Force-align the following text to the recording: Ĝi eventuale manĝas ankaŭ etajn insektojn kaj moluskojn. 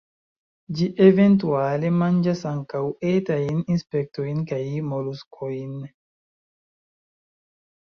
Ĝi 0.77 0.85
eventuale 1.07 1.91
manĝas 1.97 2.41
ankaŭ 2.53 2.81
etajn 3.11 3.61
insektojn 3.75 4.41
kaj 4.55 4.61
moluskojn. 4.89 5.79